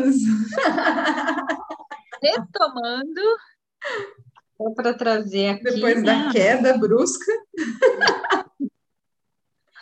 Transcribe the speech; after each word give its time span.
Vamos! 0.00 0.16
Retomando, 2.22 3.22
para 4.74 4.94
trazer 4.94 5.50
aqui. 5.50 5.64
Depois 5.64 6.02
da 6.02 6.26
né? 6.26 6.32
queda 6.32 6.76
brusca. 6.76 7.32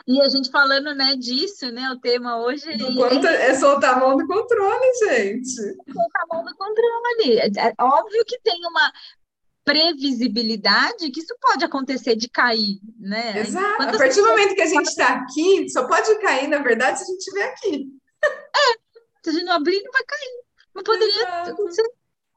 E 0.07 0.23
a 0.23 0.29
gente 0.29 0.51
falando, 0.51 0.95
né, 0.95 1.17
disso, 1.17 1.71
né? 1.71 1.91
O 1.91 2.01
tema 2.01 2.39
hoje 2.39 2.65
é... 2.67 3.51
é 3.51 3.55
soltar 3.55 3.95
a 3.95 4.01
mão 4.01 4.17
do 4.17 4.27
controle, 4.27 4.95
gente. 5.05 5.51
Soltar 5.51 6.23
a 6.23 6.35
mão 6.35 6.45
do 6.45 6.57
controle. 6.57 7.39
É, 7.39 7.49
é 7.49 7.75
óbvio 7.79 8.25
que 8.25 8.41
tem 8.41 8.59
uma 8.67 8.93
previsibilidade 9.65 11.11
que 11.11 11.21
isso 11.21 11.37
pode 11.39 11.63
acontecer 11.63 12.17
de 12.17 12.27
cair, 12.27 12.81
né? 12.99 13.41
Exato. 13.41 13.77
Quando 13.77 13.95
a 13.97 13.99
partir 13.99 14.23
do 14.23 14.29
momento 14.29 14.55
que 14.55 14.63
a 14.63 14.67
gente 14.67 14.87
está 14.87 15.09
aqui, 15.09 15.69
só 15.69 15.87
pode 15.87 16.19
cair, 16.21 16.49
na 16.49 16.59
verdade, 16.59 16.99
se 16.99 17.05
a 17.05 17.07
gente 17.09 17.19
estiver 17.19 17.45
aqui. 17.45 17.98
É, 19.29 19.31
se 19.31 19.37
a 19.37 19.41
gente 19.41 19.45
não 19.45 19.55
abrir, 19.55 19.83
não 19.83 19.93
vai 19.93 20.05
cair. 20.05 20.45
Não 20.75 20.83
poderia 20.83 21.23
Exato. 21.23 21.51
acontecer. 21.51 21.91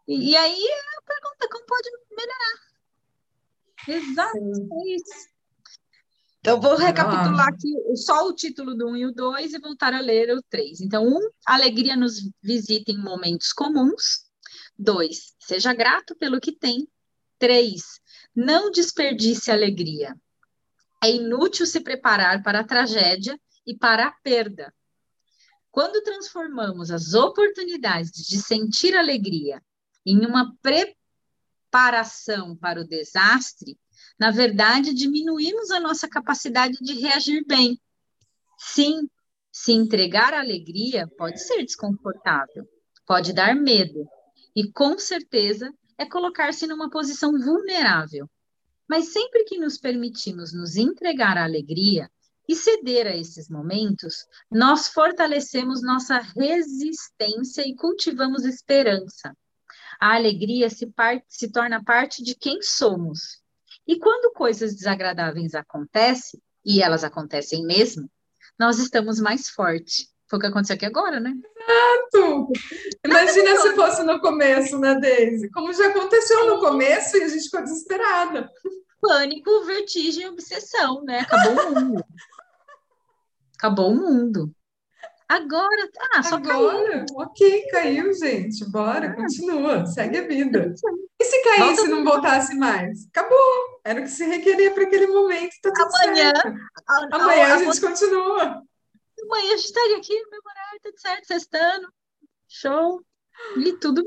E, 0.08 0.32
e 0.32 0.36
aí 0.36 0.68
a 0.98 1.02
pergunta, 1.02 1.50
como 1.50 1.66
pode 1.66 1.90
melhorar? 2.12 2.72
Exato, 3.88 4.38
é 4.38 4.96
isso. 4.96 5.32
Então, 6.40 6.60
vou 6.60 6.76
recapitular 6.76 7.48
aqui 7.50 7.72
só 7.96 8.28
o 8.28 8.34
título 8.34 8.76
do 8.76 8.90
1 8.90 8.98
e 8.98 9.06
o 9.06 9.14
2 9.14 9.54
e 9.54 9.60
voltar 9.60 9.94
a 9.94 10.00
ler 10.00 10.36
o 10.36 10.42
3. 10.50 10.82
Então, 10.82 11.06
1, 11.06 11.30
alegria 11.46 11.96
nos 11.96 12.16
visita 12.42 12.92
em 12.92 12.98
momentos 12.98 13.54
comuns. 13.54 14.26
2, 14.78 15.36
seja 15.40 15.72
grato 15.72 16.16
pelo 16.16 16.42
que 16.42 16.52
tem. 16.52 16.88
3, 17.38 17.82
não 18.36 18.72
desperdice 18.72 19.52
alegria. 19.52 20.16
É 21.04 21.12
inútil 21.12 21.66
se 21.68 21.80
preparar 21.80 22.42
para 22.42 22.62
a 22.62 22.64
tragédia 22.64 23.40
e 23.66 23.78
para 23.78 24.08
a 24.08 24.12
perda. 24.12 24.74
Quando 25.72 26.04
transformamos 26.04 26.92
as 26.92 27.14
oportunidades 27.14 28.12
de 28.12 28.42
sentir 28.42 28.96
alegria 28.96 29.64
em 30.06 30.26
uma 30.26 30.54
preparação 30.62 32.56
para 32.58 32.82
o 32.82 32.88
desastre, 32.88 33.80
na 34.20 34.32
verdade, 34.32 34.94
diminuímos 34.94 35.72
a 35.72 35.80
nossa 35.80 36.10
capacidade 36.10 36.78
de 36.82 37.00
reagir 37.00 37.46
bem. 37.46 37.80
Sim, 38.58 39.10
se 39.52 39.72
entregar 39.72 40.34
à 40.34 40.40
alegria 40.40 41.08
pode 41.18 41.42
ser 41.42 41.64
desconfortável, 41.64 42.68
pode 43.06 43.34
dar 43.34 43.56
medo, 43.56 44.06
e 44.56 44.70
com 44.72 44.98
certeza 45.00 45.74
é 45.98 46.06
colocar-se 46.06 46.68
numa 46.68 46.90
posição 46.90 47.32
vulnerável. 47.40 48.30
Mas 48.90 49.14
sempre 49.14 49.46
que 49.46 49.58
nos 49.58 49.78
permitimos 49.78 50.54
nos 50.54 50.76
entregar 50.76 51.38
à 51.38 51.46
alegria 51.46 52.12
e 52.48 52.56
ceder 52.56 53.08
a 53.08 53.16
esses 53.16 53.50
momentos, 53.50 54.26
nós 54.52 54.88
fortalecemos 54.88 55.82
nossa 55.82 56.20
resistência 56.20 57.68
e 57.68 57.76
cultivamos 57.76 58.46
esperança. 58.46 59.36
A 60.00 60.16
alegria 60.16 60.70
se, 60.70 60.92
se 61.28 61.52
torna 61.52 61.84
parte 61.84 62.24
de 62.24 62.36
quem 62.36 62.62
somos 62.62 63.42
e 63.88 64.00
quando 64.00 64.34
coisas 64.34 64.76
desagradáveis 64.76 65.54
acontecem, 65.54 66.42
e 66.64 66.82
elas 66.82 67.04
acontecem 67.04 67.66
mesmo, 67.66 68.10
nós 68.58 68.80
estamos 68.80 69.20
mais 69.20 69.50
fortes. 69.50 70.08
Foi 70.30 70.38
o 70.38 70.42
que 70.42 70.48
aconteceu 70.48 70.76
aqui 70.76 70.86
agora, 70.86 71.20
né? 71.20 71.34
Exato! 71.60 72.48
Imagina 73.06 73.58
se 73.58 73.76
fosse 73.76 74.04
no 74.04 74.22
começo, 74.22 74.80
né, 74.80 74.96
Daisy? 74.96 75.50
Como 75.52 75.74
já 75.74 75.88
aconteceu 75.88 76.48
no 76.48 76.60
começo 76.60 77.18
e 77.18 77.24
a 77.24 77.28
gente 77.28 77.44
ficou 77.44 77.64
desesperada. 77.64 78.50
Pânico, 79.02 79.66
vertigem, 79.66 80.30
obsessão, 80.30 81.04
né? 81.04 81.20
Acabou 81.20 81.66
o 81.66 81.76
mundo. 81.76 82.06
Acabou 83.62 83.92
o 83.92 83.96
mundo. 83.96 84.52
Agora, 85.30 85.88
ah, 86.16 86.24
só 86.24 86.38
Agora, 86.38 87.06
caiu. 87.06 87.06
ok, 87.16 87.68
caiu, 87.68 88.12
gente. 88.12 88.66
Bora, 88.66 89.10
ah. 89.10 89.16
continua, 89.16 89.86
segue 89.86 90.18
a 90.18 90.28
vida. 90.28 90.74
E 91.22 91.24
se 91.24 91.44
caísse 91.44 91.86
e 91.86 91.88
não 91.88 92.04
voltasse 92.04 92.56
mais? 92.56 93.08
Acabou. 93.10 93.80
Era 93.84 94.00
o 94.00 94.04
que 94.04 94.10
se 94.10 94.26
requeria 94.26 94.74
para 94.74 94.86
aquele 94.86 95.06
momento. 95.06 95.54
Tá 95.62 95.72
Amanhã. 95.84 96.32
A, 96.88 97.16
Amanhã 97.16 97.46
a, 97.46 97.52
a, 97.52 97.54
a 97.54 97.58
gente 97.64 97.80
continua. 97.80 98.42
Amanhã 98.42 99.54
a 99.54 99.58
gente 99.58 99.66
estaria 99.66 99.98
aqui, 99.98 100.16
memorar, 100.16 100.72
tudo 100.82 101.00
certo, 101.00 101.28
sextando. 101.28 101.88
Show. 102.48 103.04
E 103.58 103.74
tudo 103.74 104.04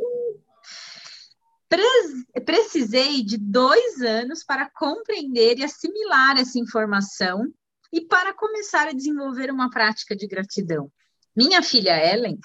Precisei 2.45 3.23
de 3.23 3.39
dois 3.39 4.01
anos 4.01 4.43
para 4.43 4.69
compreender 4.71 5.59
e 5.59 5.65
assimilar 5.65 6.39
essa 6.39 6.59
informação 6.59 7.55
e 7.94 8.00
para 8.00 8.34
começar 8.34 8.88
a 8.88 8.93
desenvolver 8.93 9.53
uma 9.53 9.71
prática 9.71 10.16
de 10.16 10.27
gratidão. 10.27 10.91
Minha 11.34 11.62
filha 11.62 11.97
Ellen, 12.12 12.37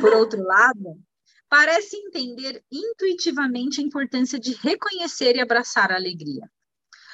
por 0.00 0.12
outro 0.14 0.40
lado, 0.40 1.02
parece 1.48 1.96
entender 1.96 2.64
intuitivamente 2.70 3.80
a 3.80 3.84
importância 3.84 4.38
de 4.38 4.54
reconhecer 4.54 5.34
e 5.34 5.40
abraçar 5.40 5.90
a 5.90 5.96
alegria. 5.96 6.48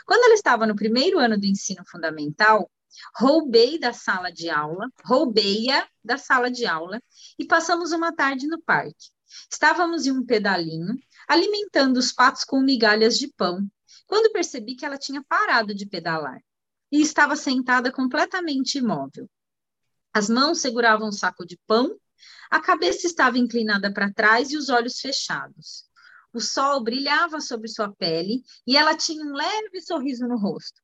Quando 0.04 0.24
ela 0.24 0.34
estava 0.34 0.66
no 0.66 0.76
primeiro 0.76 1.18
ano 1.18 1.38
do 1.38 1.46
ensino 1.46 1.82
fundamental, 1.86 2.70
roubei 3.16 3.78
da 3.78 3.94
sala 3.94 4.30
de 4.30 4.50
aula, 4.50 4.86
roubei-a 5.02 5.88
da 6.04 6.18
sala 6.18 6.50
de 6.50 6.66
aula 6.66 7.02
e 7.38 7.46
passamos 7.46 7.92
uma 7.92 8.14
tarde 8.14 8.46
no 8.46 8.60
parque. 8.60 9.08
Estávamos 9.50 10.06
em 10.06 10.12
um 10.12 10.24
pedalinho, 10.24 10.94
alimentando 11.26 11.96
os 11.96 12.12
patos 12.12 12.44
com 12.44 12.60
migalhas 12.60 13.18
de 13.18 13.28
pão, 13.28 13.66
quando 14.06 14.32
percebi 14.32 14.76
que 14.76 14.84
ela 14.84 14.98
tinha 14.98 15.24
parado 15.26 15.74
de 15.74 15.86
pedalar 15.86 16.42
e 16.90 17.00
estava 17.00 17.36
sentada 17.36 17.92
completamente 17.92 18.78
imóvel. 18.78 19.28
As 20.12 20.28
mãos 20.28 20.60
seguravam 20.60 21.08
um 21.08 21.12
saco 21.12 21.46
de 21.46 21.58
pão, 21.66 21.96
a 22.50 22.60
cabeça 22.60 23.06
estava 23.06 23.38
inclinada 23.38 23.92
para 23.92 24.12
trás 24.12 24.50
e 24.50 24.56
os 24.56 24.68
olhos 24.68 24.98
fechados. 25.00 25.84
O 26.32 26.40
sol 26.40 26.82
brilhava 26.82 27.40
sobre 27.40 27.68
sua 27.68 27.92
pele 27.92 28.42
e 28.66 28.76
ela 28.76 28.96
tinha 28.96 29.24
um 29.24 29.32
leve 29.32 29.80
sorriso 29.80 30.26
no 30.26 30.38
rosto. 30.38 30.80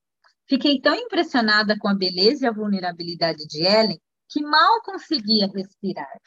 Fiquei 0.46 0.80
tão 0.80 0.94
impressionada 0.94 1.76
com 1.78 1.88
a 1.88 1.94
beleza 1.94 2.44
e 2.44 2.48
a 2.48 2.52
vulnerabilidade 2.52 3.46
de 3.46 3.62
Ellen 3.62 4.00
que 4.28 4.42
mal 4.42 4.82
conseguia 4.82 5.46
respirar. 5.46 6.20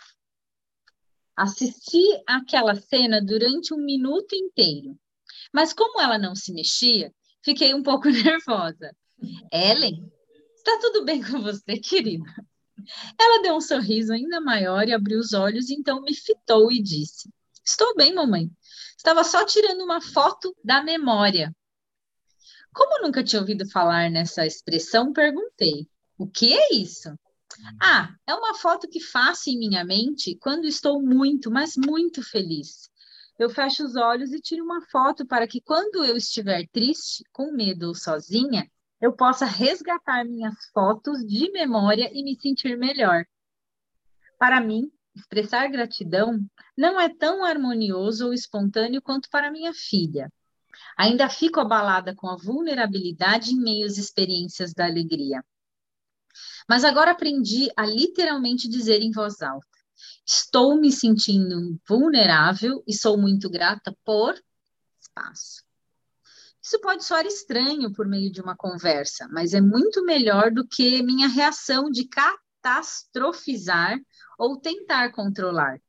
Assisti 1.36 2.04
aquela 2.26 2.74
cena 2.76 3.22
durante 3.22 3.74
um 3.74 3.78
minuto 3.78 4.34
inteiro, 4.34 4.98
mas 5.54 5.72
como 5.72 6.02
ela 6.02 6.18
não 6.18 6.36
se 6.36 6.52
mexia, 6.52 7.14
fiquei 7.44 7.76
um 7.76 7.84
pouco 7.84 8.10
nervosa. 8.10 8.96
Ellen, 9.52 10.12
está 10.56 10.78
tudo 10.80 11.04
bem 11.04 11.24
com 11.24 11.42
você, 11.42 11.78
querida? 11.78 12.26
Ela 13.20 13.42
deu 13.42 13.56
um 13.56 13.62
sorriso 13.62 14.14
ainda 14.14 14.40
maior 14.40 14.88
e 14.88 14.94
abriu 14.94 15.20
os 15.20 15.34
olhos, 15.34 15.70
então 15.70 16.02
me 16.02 16.14
fitou 16.14 16.72
e 16.72 16.82
disse: 16.82 17.30
Estou 17.66 17.96
bem, 17.96 18.14
mamãe. 18.14 18.50
Estava 18.98 19.24
só 19.24 19.46
tirando 19.46 19.84
uma 19.84 20.00
foto 20.00 20.56
da 20.64 20.84
memória. 20.84 21.54
Como 22.74 23.02
nunca 23.02 23.24
tinha 23.24 23.42
ouvido 23.42 23.70
falar 23.70 24.10
nessa 24.10 24.46
expressão, 24.46 25.12
perguntei: 25.12 25.88
O 26.18 26.28
que 26.28 26.54
é 26.54 26.74
isso? 26.74 27.10
Ah, 27.82 28.14
é 28.28 28.36
uma 28.36 28.54
foto 28.54 28.88
que 28.88 29.00
faço 29.00 29.50
em 29.50 29.58
minha 29.58 29.84
mente 29.84 30.38
quando 30.40 30.66
estou 30.66 31.02
muito, 31.02 31.50
mas 31.50 31.74
muito 31.76 32.22
feliz. 32.22 32.90
Eu 33.40 33.50
fecho 33.50 33.84
os 33.84 33.96
olhos 33.96 34.32
e 34.32 34.40
tiro 34.40 34.64
uma 34.64 34.82
foto 34.90 35.26
para 35.26 35.48
que, 35.48 35.62
quando 35.62 36.04
eu 36.04 36.16
estiver 36.18 36.68
triste, 36.72 37.24
com 37.32 37.52
medo 37.52 37.88
ou 37.88 37.96
sozinha, 37.96 38.70
eu 39.02 39.14
possa 39.14 39.46
resgatar 39.46 40.26
minhas 40.26 40.56
fotos 40.74 41.26
de 41.26 41.52
memória 41.52 42.10
e 42.14 42.24
me 42.24 42.40
sentir 42.40 42.78
melhor. 42.78 43.26
Para 44.40 44.60
mim, 44.60 44.92
expressar 45.16 45.68
gratidão 45.68 46.40
não 46.78 47.00
é 47.00 47.10
tão 47.10 47.44
harmonioso 47.44 48.28
ou 48.28 48.34
espontâneo 48.34 49.02
quanto 49.02 49.30
para 49.30 49.52
minha 49.52 49.74
filha. 49.74 50.32
Ainda 50.98 51.30
fico 51.30 51.60
abalada 51.60 52.16
com 52.16 52.28
a 52.28 52.36
vulnerabilidade 52.36 53.52
em 53.52 53.60
meio 53.60 53.86
às 53.86 53.98
experiências 53.98 54.74
da 54.74 54.86
alegria. 54.86 55.44
Mas 56.70 56.84
agora 56.84 57.12
aprendi 57.12 57.70
a 57.76 57.86
literalmente 57.86 58.68
dizer 58.68 59.02
em 59.02 59.12
voz 59.12 59.42
alta: 59.42 59.68
Estou 60.26 60.80
me 60.80 60.92
sentindo 60.92 61.80
vulnerável 61.88 62.84
e 62.88 62.94
sou 62.94 63.18
muito 63.18 63.50
grata 63.50 63.96
por 64.04 64.40
espaço. 65.00 65.67
Isso 66.68 66.82
pode 66.82 67.06
soar 67.06 67.26
estranho 67.26 67.94
por 67.94 68.06
meio 68.06 68.30
de 68.30 68.42
uma 68.42 68.54
conversa, 68.54 69.26
mas 69.32 69.54
é 69.54 69.62
muito 69.62 70.04
melhor 70.04 70.52
do 70.52 70.68
que 70.68 71.02
minha 71.02 71.30
reação 71.30 71.90
de 71.90 72.06
catastrofizar 72.10 73.98
ou 74.38 74.60
tentar 74.60 75.14
controlar. 75.14 75.80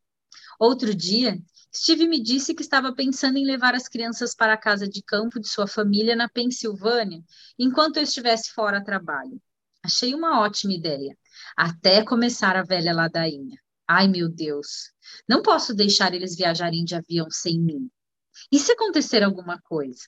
Outro 0.56 0.94
dia, 0.94 1.36
Steve 1.74 2.06
me 2.06 2.22
disse 2.22 2.54
que 2.54 2.62
estava 2.62 2.94
pensando 2.94 3.38
em 3.38 3.44
levar 3.44 3.74
as 3.74 3.88
crianças 3.88 4.36
para 4.36 4.52
a 4.52 4.56
casa 4.56 4.86
de 4.88 5.02
campo 5.02 5.40
de 5.40 5.48
sua 5.48 5.66
família 5.66 6.14
na 6.14 6.28
Pensilvânia, 6.28 7.24
enquanto 7.58 7.96
eu 7.96 8.04
estivesse 8.04 8.52
fora 8.52 8.78
a 8.78 8.84
trabalho. 8.84 9.42
Achei 9.82 10.14
uma 10.14 10.38
ótima 10.42 10.74
ideia, 10.74 11.18
até 11.56 12.04
começar 12.04 12.54
a 12.54 12.62
velha 12.62 12.94
ladainha. 12.94 13.58
Ai, 13.84 14.06
meu 14.06 14.28
Deus, 14.28 14.92
não 15.28 15.42
posso 15.42 15.74
deixar 15.74 16.14
eles 16.14 16.36
viajarem 16.36 16.84
de 16.84 16.94
avião 16.94 17.28
sem 17.32 17.58
mim. 17.58 17.90
E 18.52 18.60
se 18.60 18.70
acontecer 18.70 19.24
alguma 19.24 19.60
coisa? 19.60 20.04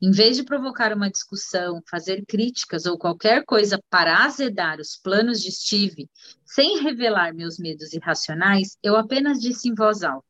Em 0.00 0.12
vez 0.12 0.36
de 0.36 0.44
provocar 0.44 0.92
uma 0.92 1.10
discussão, 1.10 1.82
fazer 1.90 2.24
críticas 2.24 2.86
ou 2.86 2.96
qualquer 2.96 3.44
coisa 3.44 3.82
para 3.90 4.24
azedar 4.24 4.78
os 4.78 4.96
planos 4.96 5.42
de 5.42 5.50
Steve, 5.50 6.08
sem 6.44 6.80
revelar 6.80 7.34
meus 7.34 7.58
medos 7.58 7.92
irracionais, 7.92 8.78
eu 8.80 8.96
apenas 8.96 9.40
disse 9.40 9.68
em 9.68 9.74
voz 9.74 10.04
alta: 10.04 10.28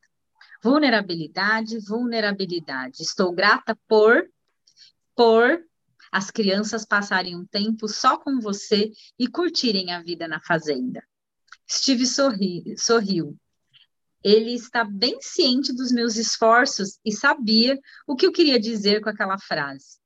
vulnerabilidade, 0.63 1.77
vulnerabilidade. 1.79 3.03
Estou 3.03 3.31
grata 3.31 3.77
por 3.87 4.27
por 5.15 5.63
as 6.11 6.31
crianças 6.31 6.85
passarem 6.85 7.35
um 7.35 7.45
tempo 7.45 7.87
só 7.87 8.17
com 8.17 8.39
você 8.39 8.91
e 9.19 9.27
curtirem 9.27 9.91
a 9.91 10.01
vida 10.01 10.27
na 10.27 10.39
fazenda. 10.39 11.03
Steve 11.69 12.05
sorri, 12.05 12.75
sorriu. 12.77 13.37
Ele 14.23 14.53
está 14.53 14.83
bem 14.83 15.21
ciente 15.21 15.73
dos 15.73 15.91
meus 15.91 16.15
esforços 16.17 16.99
e 17.05 17.11
sabia 17.11 17.79
o 18.05 18.15
que 18.15 18.25
eu 18.25 18.31
queria 18.31 18.59
dizer 18.59 19.01
com 19.01 19.09
aquela 19.09 19.37
frase. 19.37 19.97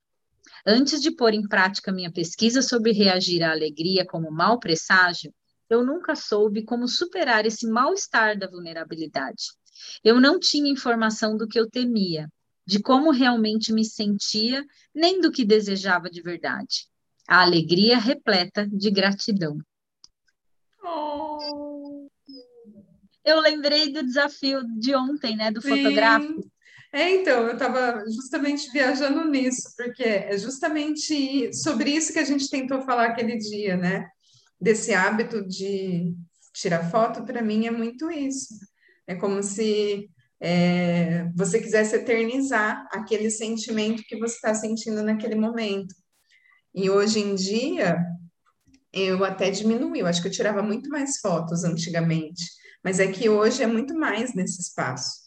Antes 0.65 1.01
de 1.01 1.12
pôr 1.12 1.33
em 1.33 1.48
prática 1.48 1.92
minha 1.92 2.12
pesquisa 2.12 2.62
sobre 2.62 2.92
reagir 2.92 3.44
à 3.44 3.51
alegria 3.51 4.06
como 4.06 4.31
mau 4.31 4.60
presságio, 4.60 5.33
eu 5.69 5.83
nunca 5.83 6.15
soube 6.15 6.63
como 6.63 6.88
superar 6.88 7.45
esse 7.45 7.68
mal-estar 7.68 8.38
da 8.38 8.48
vulnerabilidade. 8.48 9.45
Eu 10.04 10.21
não 10.21 10.39
tinha 10.39 10.71
informação 10.71 11.36
do 11.36 11.48
que 11.48 11.59
eu 11.59 11.69
temia, 11.69 12.30
de 12.66 12.80
como 12.80 13.12
realmente 13.12 13.74
me 13.74 13.83
sentia, 13.83 14.63
nem 14.94 15.19
do 15.19 15.31
que 15.31 15.44
desejava 15.44 16.09
de 16.09 16.21
verdade. 16.21 16.88
A 17.27 17.42
alegria 17.42 17.98
repleta 17.98 18.68
de 18.68 18.92
gratidão. 18.92 19.57
Oh. 20.83 22.02
Eu 23.23 23.39
lembrei 23.39 23.91
do 23.91 24.03
desafio 24.03 24.63
de 24.77 24.95
ontem, 24.95 25.35
né, 25.35 25.51
do 25.51 25.61
Sim. 25.61 25.69
fotográfico. 25.69 26.51
É, 26.91 27.09
então, 27.09 27.47
eu 27.47 27.53
estava 27.53 28.03
justamente 28.05 28.69
viajando 28.71 29.25
nisso, 29.25 29.73
porque 29.75 30.03
é 30.03 30.37
justamente 30.37 31.51
sobre 31.53 31.89
isso 31.89 32.13
que 32.13 32.19
a 32.19 32.23
gente 32.23 32.49
tentou 32.49 32.81
falar 32.81 33.07
aquele 33.07 33.37
dia, 33.37 33.75
né? 33.75 34.07
Desse 34.61 34.93
hábito 34.93 35.45
de 35.47 36.13
tirar 36.53 36.89
foto, 36.91 37.23
para 37.23 37.41
mim 37.41 37.65
é 37.65 37.71
muito 37.71 38.11
isso. 38.11 38.53
É 39.07 39.15
como 39.15 39.41
se 39.41 40.07
é, 40.39 41.25
você 41.35 41.59
quisesse 41.59 41.95
eternizar 41.95 42.87
aquele 42.91 43.31
sentimento 43.31 44.03
que 44.03 44.17
você 44.19 44.35
está 44.35 44.53
sentindo 44.53 45.01
naquele 45.01 45.35
momento. 45.35 45.95
E 46.75 46.89
hoje 46.89 47.19
em 47.19 47.33
dia, 47.33 47.97
eu 48.91 49.25
até 49.25 49.49
diminui, 49.49 50.01
eu 50.01 50.05
acho 50.05 50.21
que 50.21 50.27
eu 50.27 50.31
tirava 50.31 50.61
muito 50.61 50.89
mais 50.89 51.19
fotos 51.19 51.63
antigamente, 51.63 52.43
mas 52.83 53.00
é 53.00 53.07
que 53.12 53.30
hoje 53.30 53.63
é 53.63 53.68
muito 53.68 53.94
mais 53.95 54.33
nesse 54.33 54.62
espaço, 54.62 55.21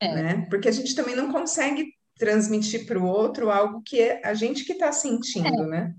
é. 0.00 0.14
né? 0.14 0.46
Porque 0.48 0.68
a 0.68 0.72
gente 0.72 0.94
também 0.94 1.14
não 1.14 1.30
consegue 1.30 1.92
transmitir 2.18 2.86
para 2.86 2.98
o 2.98 3.06
outro 3.06 3.50
algo 3.50 3.82
que 3.82 4.00
é 4.00 4.20
a 4.24 4.34
gente 4.34 4.64
que 4.64 4.72
está 4.72 4.90
sentindo, 4.90 5.62
é. 5.62 5.66
né? 5.66 5.94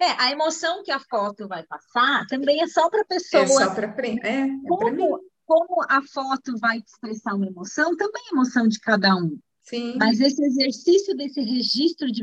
É, 0.00 0.10
a 0.18 0.30
emoção 0.32 0.82
que 0.82 0.90
a 0.90 0.98
foto 0.98 1.46
vai 1.46 1.62
passar 1.64 2.26
também 2.26 2.60
é 2.60 2.66
só 2.66 2.90
para 2.90 3.02
a 3.02 3.06
pessoa. 3.06 3.42
É 3.42 3.46
só 3.46 3.74
para 3.74 3.86
é, 3.86 4.40
é 4.42 4.48
como, 4.66 5.20
como 5.46 5.82
a 5.88 6.02
foto 6.02 6.58
vai 6.58 6.78
expressar 6.78 7.34
uma 7.34 7.46
emoção, 7.46 7.96
também 7.96 8.22
é 8.26 8.34
emoção 8.34 8.66
de 8.68 8.78
cada 8.80 9.14
um. 9.14 9.38
Sim. 9.62 9.96
Mas 9.96 10.20
esse 10.20 10.44
exercício 10.44 11.16
desse 11.16 11.40
registro 11.40 12.10
de. 12.12 12.22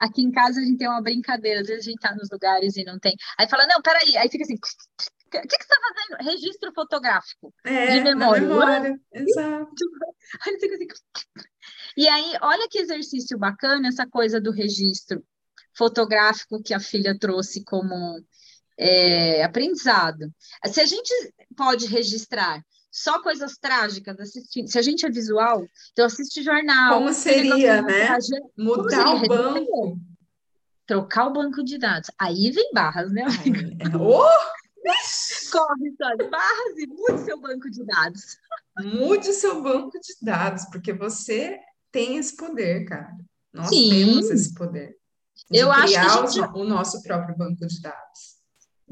Aqui 0.00 0.22
em 0.22 0.32
casa 0.32 0.60
a 0.60 0.64
gente 0.64 0.78
tem 0.78 0.88
uma 0.88 1.02
brincadeira, 1.02 1.60
às 1.60 1.68
vezes 1.68 1.86
a 1.86 1.90
gente 1.90 1.98
está 1.98 2.14
nos 2.14 2.28
lugares 2.28 2.76
e 2.76 2.84
não 2.84 2.98
tem. 2.98 3.14
Aí 3.38 3.48
fala, 3.48 3.66
não, 3.66 3.80
peraí, 3.80 4.16
aí 4.16 4.28
fica 4.28 4.42
assim. 4.42 4.58
O 5.38 5.42
que, 5.42 5.58
que 5.58 5.64
você 5.64 5.72
está 5.72 5.76
fazendo? 5.80 6.30
Registro 6.30 6.72
fotográfico 6.74 7.54
é, 7.64 7.86
de 7.98 8.04
memória. 8.04 8.42
memória. 8.42 9.00
Exato. 9.12 9.72
Assim. 10.40 10.86
E 11.96 12.08
aí, 12.08 12.32
olha 12.40 12.68
que 12.68 12.78
exercício 12.78 13.38
bacana 13.38 13.88
essa 13.88 14.06
coisa 14.06 14.40
do 14.40 14.50
registro 14.50 15.22
fotográfico 15.76 16.62
que 16.62 16.74
a 16.74 16.80
filha 16.80 17.16
trouxe 17.18 17.64
como 17.64 18.20
é, 18.78 19.42
aprendizado. 19.42 20.32
Se 20.66 20.80
a 20.80 20.86
gente 20.86 21.12
pode 21.56 21.86
registrar 21.86 22.62
só 22.90 23.22
coisas 23.22 23.56
trágicas, 23.56 24.20
assistir, 24.20 24.68
se 24.68 24.78
a 24.78 24.82
gente 24.82 25.06
é 25.06 25.10
visual, 25.10 25.64
então 25.92 26.04
assiste 26.04 26.42
jornal. 26.42 26.98
Como 26.98 27.12
seria, 27.12 27.80
né? 27.80 28.08
Mudar 28.56 28.90
seria? 28.90 29.24
o 29.24 29.28
banco. 29.28 29.98
Trocar 30.86 31.28
o 31.28 31.32
banco 31.32 31.64
de 31.64 31.78
dados. 31.78 32.10
Aí 32.18 32.50
vem 32.50 32.70
barras, 32.74 33.10
né? 33.10 33.22
É, 33.22 33.96
oh! 33.96 34.61
Corre, 35.50 35.92
Sônia, 35.96 36.30
barras 36.30 36.78
e 36.78 36.86
mude 36.86 37.24
seu 37.24 37.40
banco 37.40 37.70
de 37.70 37.84
dados. 37.84 38.38
Mude 38.78 39.32
seu 39.32 39.62
banco 39.62 39.98
de 39.98 40.14
dados, 40.22 40.64
porque 40.66 40.92
você 40.92 41.58
tem 41.90 42.16
esse 42.16 42.36
poder, 42.36 42.84
cara. 42.86 43.16
Nós 43.52 43.68
Sim. 43.68 43.90
temos 43.90 44.30
esse 44.30 44.54
poder. 44.54 44.96
Eu 45.50 45.70
acho 45.70 45.92
que 45.92 45.98
a 45.98 46.26
gente... 46.26 46.40
o 46.54 46.64
nosso 46.64 47.02
próprio 47.02 47.36
banco 47.36 47.66
de 47.66 47.80
dados 47.80 48.42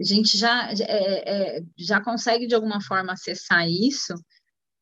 a 0.01 0.03
gente 0.03 0.37
já, 0.39 0.71
é, 0.73 1.59
é, 1.59 1.63
já 1.77 2.03
consegue 2.03 2.47
de 2.47 2.55
alguma 2.55 2.81
forma 2.81 3.13
acessar 3.13 3.69
isso, 3.69 4.15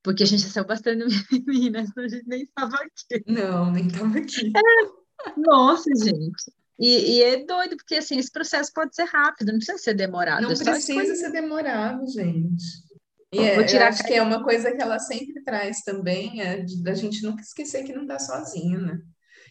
porque 0.02 0.22
a 0.22 0.26
gente 0.26 0.42
já 0.42 0.48
saiu 0.48 0.66
bastante 0.66 1.04
meninas, 1.46 1.90
a 1.96 2.08
gente 2.08 2.26
nem 2.26 2.42
estava 2.42 2.76
aqui. 2.76 3.24
Não, 3.26 3.72
nem 3.72 3.88
estava 3.88 4.18
aqui. 4.18 4.52
É, 4.56 5.32
nossa, 5.36 5.90
gente. 5.96 6.52
E, 6.78 7.16
e, 7.16 7.22
é 7.22 7.44
doido, 7.44 7.76
porque 7.76 7.96
assim, 7.96 8.18
esse 8.18 8.30
processo 8.30 8.72
pode 8.72 8.94
ser 8.94 9.04
rápido, 9.04 9.50
não 9.50 9.58
precisa 9.58 9.78
ser 9.78 9.94
demorado. 9.94 10.42
Não 10.42 10.52
é 10.52 10.56
precisa 10.56 11.14
ser 11.14 11.32
demorado, 11.32 12.06
gente. 12.06 12.64
E 13.32 13.40
é, 13.40 13.58
eu 13.58 13.82
acho 13.82 14.04
que 14.04 14.14
é 14.14 14.22
uma 14.22 14.42
coisa 14.42 14.70
que 14.72 14.80
ela 14.80 14.98
sempre 14.98 15.42
traz 15.42 15.80
também, 15.82 16.40
é 16.40 16.64
da 16.82 16.94
gente 16.94 17.22
nunca 17.22 17.42
esquecer 17.42 17.84
que 17.84 17.92
não 17.92 18.02
está 18.02 18.18
sozinho, 18.18 18.80
né? 18.80 19.00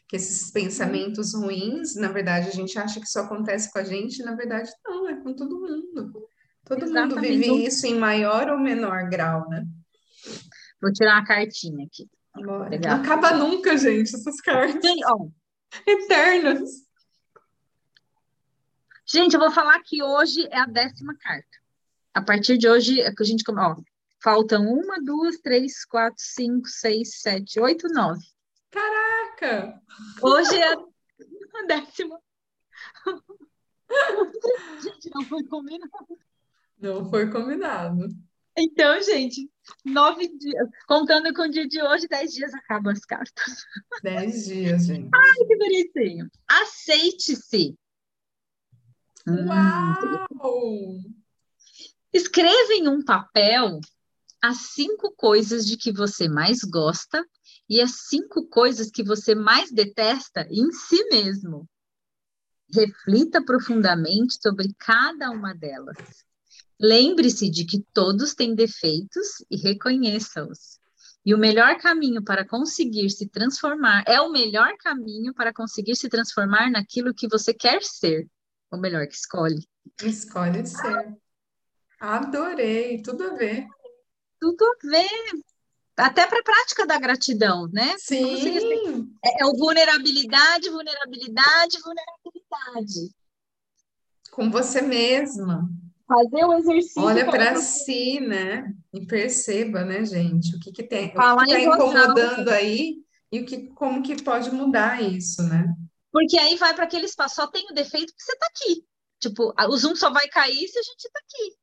que 0.08 0.16
esses 0.16 0.50
pensamentos 0.52 1.34
ruins, 1.34 1.96
na 1.96 2.08
verdade, 2.08 2.48
a 2.48 2.52
gente 2.52 2.80
acha 2.80 3.00
que 3.00 3.08
só 3.08 3.22
acontece 3.22 3.72
com 3.72 3.80
a 3.80 3.84
gente, 3.84 4.24
na 4.24 4.36
verdade, 4.36 4.72
não, 4.86 5.10
é 5.10 5.16
com 5.22 5.34
todo 5.34 5.60
mundo. 5.60 6.28
Todo 6.64 6.86
Exatamente. 6.86 7.16
mundo 7.16 7.22
vive 7.22 7.66
isso 7.66 7.86
em 7.86 7.96
maior 7.96 8.50
ou 8.50 8.58
menor 8.58 9.10
grau, 9.10 9.48
né? 9.50 9.66
Vou 10.82 10.92
tirar 10.94 11.16
uma 11.16 11.26
cartinha 11.26 11.86
aqui. 11.86 12.10
Não 12.36 12.62
acaba 12.96 13.34
nunca, 13.34 13.78
gente, 13.78 14.16
essas 14.16 14.40
cartas. 14.42 14.82
Ó. 15.08 15.28
Eternas. 15.86 16.87
Gente, 19.10 19.36
eu 19.36 19.40
vou 19.40 19.52
falar 19.52 19.82
que 19.84 20.04
hoje 20.04 20.46
é 20.52 20.60
a 20.60 20.66
décima 20.66 21.16
carta. 21.18 21.48
A 22.14 22.22
partir 22.22 22.58
de 22.58 22.68
hoje, 22.68 23.00
é 23.00 23.14
que 23.14 23.24
a 23.24 23.26
gente. 23.26 23.44
Ó, 23.50 23.76
faltam 24.22 24.66
uma, 24.68 25.02
duas, 25.02 25.38
três, 25.38 25.86
quatro, 25.86 26.22
cinco, 26.22 26.68
seis, 26.68 27.22
sete, 27.22 27.58
oito, 27.58 27.88
nove. 27.88 28.26
Caraca! 28.70 29.82
Hoje 30.22 30.58
é 30.58 30.74
a 31.56 31.66
décima. 31.68 32.20
gente, 34.84 35.10
não 35.16 35.24
foi 35.24 35.44
combinado. 35.46 36.20
Não 36.78 37.10
foi 37.10 37.32
combinado. 37.32 38.10
Então, 38.58 39.02
gente, 39.02 39.50
nove 39.86 40.28
dias. 40.38 40.68
Contando 40.86 41.34
com 41.34 41.44
o 41.44 41.50
dia 41.50 41.66
de 41.66 41.82
hoje, 41.82 42.10
dez 42.10 42.34
dias 42.34 42.54
acabam 42.54 42.92
as 42.92 43.06
cartas. 43.06 43.64
Dez 44.04 44.48
dias, 44.48 44.86
gente. 44.86 45.10
Ai, 45.14 45.46
que 45.48 45.56
bonitinho. 45.56 46.30
Aceite-se. 46.46 47.78
Uau! 49.30 51.02
Escreva 52.14 52.74
em 52.74 52.88
um 52.88 53.04
papel 53.04 53.82
as 54.42 54.58
cinco 54.74 55.12
coisas 55.18 55.66
de 55.66 55.76
que 55.76 55.92
você 55.92 56.30
mais 56.30 56.60
gosta 56.62 57.26
e 57.70 57.82
as 57.82 58.08
cinco 58.08 58.48
coisas 58.48 58.90
que 58.90 59.04
você 59.04 59.36
mais 59.36 59.70
detesta 59.70 60.48
em 60.50 60.72
si 60.72 61.04
mesmo. 61.10 61.68
Reflita 62.74 63.44
profundamente 63.44 64.38
sobre 64.42 64.74
cada 64.78 65.30
uma 65.30 65.54
delas. 65.54 65.98
Lembre-se 66.80 67.50
de 67.50 67.66
que 67.66 67.84
todos 67.94 68.34
têm 68.34 68.56
defeitos 68.56 69.44
e 69.52 69.58
reconheça-os. 69.58 70.80
E 71.26 71.34
o 71.34 71.38
melhor 71.38 71.78
caminho 71.80 72.24
para 72.24 72.48
conseguir 72.48 73.10
se 73.10 73.28
transformar 73.28 74.04
é 74.08 74.22
o 74.22 74.32
melhor 74.32 74.78
caminho 74.78 75.34
para 75.34 75.54
conseguir 75.54 75.98
se 75.98 76.08
transformar 76.08 76.72
naquilo 76.72 77.14
que 77.14 77.28
você 77.28 77.54
quer 77.54 77.84
ser. 77.84 78.26
Ou 78.72 78.80
melhor, 78.80 79.08
que 79.08 79.16
escolhe. 79.16 79.68
Escolhe 80.04 80.66
ser. 80.66 81.18
Adorei, 82.00 83.02
tudo 83.02 83.24
a 83.24 83.34
ver. 83.36 83.66
Tudo 84.40 84.66
a 84.66 84.88
ver 84.88 85.44
até 85.98 86.28
para 86.28 86.40
a 86.40 86.44
prática 86.44 86.86
da 86.86 87.00
gratidão, 87.00 87.68
né? 87.74 87.96
Sim. 87.98 89.12
É, 89.26 89.42
é 89.42 89.46
o 89.48 89.58
vulnerabilidade, 89.58 90.70
vulnerabilidade, 90.70 91.80
vulnerabilidade. 91.82 93.16
Com 94.32 94.52
você 94.52 94.82
mesma. 94.82 95.68
Fazer 96.08 96.46
o 96.46 96.54
exercício. 96.54 97.02
Olha 97.02 97.26
para 97.26 97.56
si, 97.58 98.20
né? 98.20 98.72
E 98.94 99.06
perceba, 99.06 99.84
né, 99.84 100.06
gente? 100.06 100.56
O 100.56 100.60
que, 100.60 100.72
que 100.72 100.84
tem, 100.84 101.08
o 101.08 101.12
que 101.12 101.18
está 101.18 101.60
incomodando 101.60 102.50
aí 102.50 103.04
e 103.32 103.40
o 103.42 103.46
que, 103.46 103.68
como 103.70 104.04
que 104.04 104.22
pode 104.22 104.52
mudar 104.52 105.02
isso, 105.02 105.42
né? 105.44 105.74
Porque 106.12 106.38
aí 106.38 106.56
vai 106.56 106.74
para 106.74 106.86
aquele 106.86 107.06
espaço, 107.06 107.36
só 107.36 107.48
tem 107.48 107.66
o 107.70 107.74
defeito 107.74 108.14
porque 108.14 108.24
você 108.24 108.34
está 108.34 108.48
aqui. 108.48 108.88
Tipo, 109.20 109.54
o 109.58 109.78
Zoom 109.78 109.96
só 109.96 110.12
vai 110.12 110.28
cair 110.28 110.68
se 110.68 110.78
a 110.78 110.84
gente 110.84 111.06
está 111.06 111.20
aqui. 111.20 111.56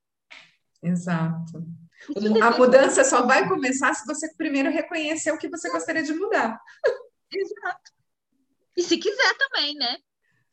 Exato. 0.82 1.64
A 2.42 2.50
mudança 2.58 3.04
só 3.04 3.24
vai 3.24 3.48
começar 3.48 3.94
se 3.94 4.06
você 4.06 4.34
primeiro 4.34 4.70
reconhecer 4.70 5.32
o 5.32 5.38
que 5.38 5.48
você 5.48 5.70
gostaria 5.70 6.02
de 6.02 6.12
mudar. 6.12 6.60
Exato. 7.32 7.92
E 8.76 8.82
se 8.82 8.98
quiser 8.98 9.34
também, 9.38 9.74
né? 9.76 9.96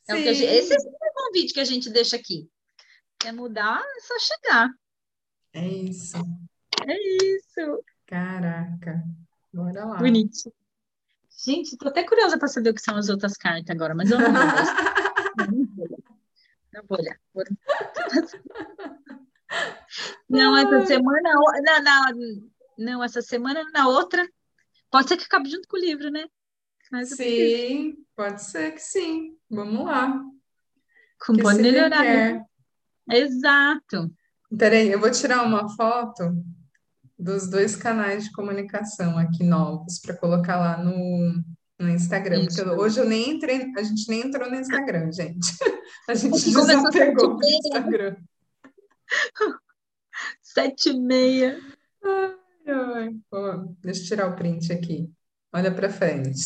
É 0.07 0.15
gente, 0.15 0.43
esse 0.43 0.73
é 0.73 0.77
o 0.77 1.13
convite 1.13 1.53
que 1.53 1.59
a 1.59 1.65
gente 1.65 1.89
deixa 1.89 2.15
aqui. 2.15 2.49
Quer 3.19 3.33
mudar, 3.33 3.81
é 3.81 3.99
só 4.01 4.19
chegar. 4.19 4.69
É 5.53 5.67
isso. 5.67 6.17
É 6.87 6.95
isso. 7.35 7.83
Caraca. 8.05 9.03
Bora 9.53 9.85
lá. 9.85 9.97
Bonito. 9.97 10.53
Gente, 11.43 11.75
tô 11.75 11.87
até 11.87 12.03
curiosa 12.03 12.37
para 12.37 12.47
saber 12.47 12.69
o 12.69 12.73
que 12.73 12.81
são 12.81 12.95
as 12.95 13.09
outras 13.09 13.33
cartas 13.33 13.75
agora, 13.75 13.95
mas 13.95 14.11
eu 14.11 14.19
não 14.19 14.31
vou 14.31 14.41
ver. 14.43 14.53
não 16.71 16.83
vou 16.87 16.99
olhar. 16.99 17.19
Não, 20.29 20.55
essa 20.55 20.85
semana, 20.85 21.29
na, 21.61 21.81
na, 21.81 22.13
não, 22.77 23.03
essa 23.03 23.21
semana, 23.21 23.69
na 23.73 23.89
outra, 23.89 24.25
pode 24.89 25.09
ser 25.09 25.17
que 25.17 25.25
acabe 25.25 25.49
junto 25.49 25.67
com 25.67 25.75
o 25.75 25.79
livro, 25.79 26.09
né? 26.09 26.25
Mas 26.89 27.09
sim, 27.09 27.97
pode 28.15 28.41
ser 28.41 28.71
que 28.71 28.79
sim. 28.79 29.37
Vamos 29.49 29.85
lá. 29.85 30.23
Com 31.19 31.35
pode 31.35 31.61
melhorar. 31.61 32.01
Né? 32.01 32.45
Exato. 33.09 34.09
Peraí, 34.57 34.89
eu 34.89 35.01
vou 35.01 35.11
tirar 35.11 35.43
uma 35.43 35.67
foto 35.75 36.33
dos 37.21 37.49
dois 37.49 37.75
canais 37.75 38.25
de 38.25 38.31
comunicação 38.31 39.17
aqui 39.17 39.43
novos 39.43 39.99
para 39.99 40.17
colocar 40.17 40.57
lá 40.57 40.83
no, 40.83 41.43
no 41.79 41.89
Instagram. 41.89 42.41
Isso. 42.41 42.63
Porque 42.63 42.81
hoje 42.81 42.99
eu 42.99 43.05
nem 43.05 43.31
entrei, 43.31 43.71
a 43.77 43.83
gente 43.83 44.09
nem 44.09 44.21
entrou 44.21 44.49
no 44.49 44.55
Instagram, 44.55 45.11
gente. 45.11 45.47
A 46.09 46.15
gente 46.15 46.31
desapegou 46.31 47.37
do 47.37 47.45
Instagram. 47.45 48.15
Sete 50.41 50.89
e 50.89 50.99
meia. 50.99 51.59
Ai, 52.03 52.35
ai. 52.67 53.15
deixa 53.81 54.01
eu 54.01 54.07
tirar 54.07 54.27
o 54.27 54.35
print 54.35 54.73
aqui. 54.73 55.09
Olha 55.53 55.73
para 55.73 55.89
frente. 55.89 56.41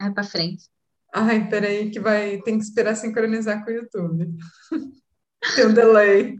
Vai 0.00 0.12
para 0.12 0.24
frente. 0.24 0.68
Ai, 1.12 1.48
peraí, 1.48 1.90
que 1.90 2.00
vai. 2.00 2.40
Tem 2.42 2.56
que 2.56 2.64
esperar 2.64 2.94
sincronizar 2.94 3.64
com 3.64 3.70
o 3.70 3.74
YouTube. 3.74 4.32
Tem 5.54 5.66
um 5.66 5.74
delay. 5.74 6.36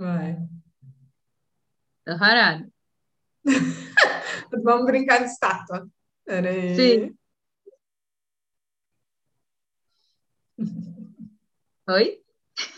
Vai. 0.00 0.34
Tô 2.06 2.18
parado. 2.18 2.72
Vamos 4.64 4.86
brincar 4.86 5.18
de 5.18 5.26
estátua. 5.26 5.86
Peraí. 6.24 6.74
Sim. 6.74 7.18
Oi? 11.86 12.24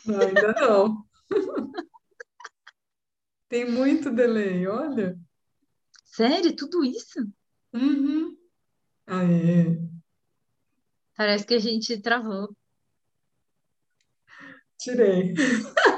Ainda 0.08 0.52
não. 0.54 1.06
Tem 3.48 3.70
muito 3.70 4.10
delay, 4.10 4.66
olha. 4.66 5.16
Sério? 6.04 6.56
Tudo 6.56 6.84
isso? 6.84 7.20
Uhum. 7.72 8.36
Aê. 9.06 9.78
Parece 11.16 11.46
que 11.46 11.54
a 11.54 11.60
gente 11.60 12.02
travou. 12.02 12.52
Tirei. 14.76 15.34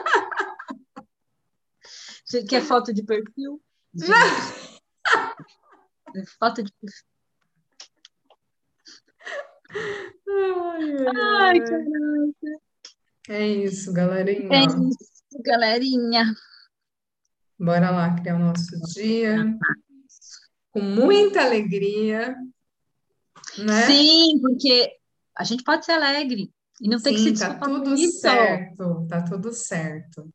Quer 2.43 2.62
foto 2.62 2.93
de 2.93 3.05
perfil? 3.05 3.62
foto 6.38 6.62
de 6.62 6.73
perfil. 6.81 7.05
Ai, 10.29 11.07
ai, 11.07 11.61
caraca. 11.61 12.61
É 13.29 13.47
isso, 13.47 13.93
galerinha. 13.93 14.49
É 14.53 14.64
isso, 14.64 15.43
galerinha. 15.45 16.35
Bora 17.59 17.91
lá 17.91 18.14
criar 18.14 18.37
o 18.37 18.41
nosso 18.41 18.81
dia 18.93 19.37
com 20.71 20.81
muita 20.81 21.43
alegria, 21.43 22.37
né? 23.59 23.87
Sim, 23.87 24.41
porque 24.41 24.97
a 25.37 25.45
gente 25.45 25.62
pode 25.62 25.85
ser 25.85 25.93
alegre 25.93 26.50
e 26.81 26.88
não 26.88 27.00
tem 27.00 27.14
que 27.14 27.37
se 27.37 27.38
tá 27.38 27.59
tudo 27.59 27.97
certo, 27.97 29.07
tá 29.09 29.23
tudo 29.23 29.53
certo. 29.53 30.29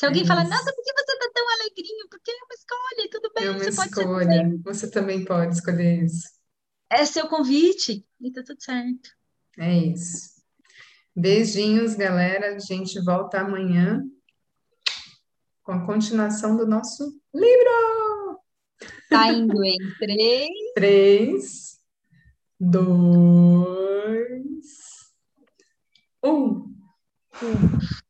Se 0.00 0.06
alguém 0.06 0.22
é 0.22 0.26
fala, 0.26 0.44
nossa, 0.44 0.72
por 0.72 0.82
que 0.82 0.94
você 0.94 1.18
tá 1.18 1.30
tão 1.34 1.46
alegrinho? 1.50 2.08
Porque 2.08 2.30
é 2.30 2.34
uma 2.34 2.54
escolha, 2.54 3.10
tudo 3.10 3.30
bem, 3.34 3.44
é 3.44 3.50
uma 3.50 3.58
você 3.58 3.68
escolha. 3.68 4.44
pode 4.48 4.56
Você 4.62 4.90
também 4.90 5.26
pode 5.26 5.54
escolher 5.54 6.04
isso. 6.04 6.26
É 6.88 7.04
seu 7.04 7.28
convite 7.28 8.06
e 8.18 8.32
tá 8.32 8.42
tudo 8.42 8.62
certo. 8.62 9.10
É 9.58 9.76
isso. 9.76 10.40
Beijinhos, 11.14 11.96
galera. 11.96 12.54
A 12.54 12.58
gente 12.58 12.98
volta 13.04 13.40
amanhã 13.40 14.02
com 15.62 15.72
a 15.72 15.84
continuação 15.84 16.56
do 16.56 16.66
nosso 16.66 17.20
livro. 17.34 18.40
Tá 19.10 19.30
indo 19.30 19.62
em 19.62 19.76
três. 20.00 20.48
Três, 20.74 21.78
dois, 22.58 23.68
um. 26.24 26.74
um. 27.42 28.09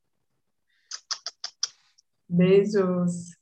Beijos. 2.31 3.37